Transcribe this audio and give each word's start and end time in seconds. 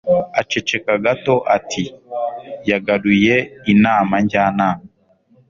Aceceka 0.39 0.93
gato 1.03 1.35
ati: 1.55 1.83
"Yagaruye 2.69 3.35
Inama 3.73 4.13
Njyanama". 4.23 4.83